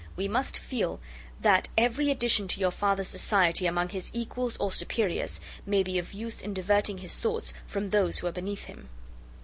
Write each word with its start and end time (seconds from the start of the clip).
We 0.15 0.27
must 0.27 0.57
feel 0.57 0.99
that 1.41 1.69
every 1.77 2.09
addition 2.09 2.47
to 2.47 2.59
your 2.59 2.71
father's 2.71 3.07
society, 3.07 3.67
among 3.67 3.89
his 3.89 4.09
equals 4.15 4.57
or 4.57 4.71
superiors, 4.71 5.39
may 5.63 5.83
be 5.83 5.99
of 5.99 6.11
use 6.11 6.41
in 6.41 6.55
diverting 6.55 6.97
his 6.97 7.17
thoughts 7.17 7.53
from 7.67 7.91
those 7.91 8.17
who 8.17 8.25
are 8.25 8.31
beneath 8.31 8.63
him." 8.63 8.89